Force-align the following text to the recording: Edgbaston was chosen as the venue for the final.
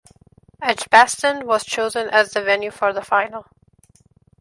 Edgbaston 0.63 1.45
was 1.45 1.63
chosen 1.63 2.09
as 2.09 2.31
the 2.31 2.41
venue 2.41 2.71
for 2.71 2.91
the 2.91 3.03
final. 3.03 3.45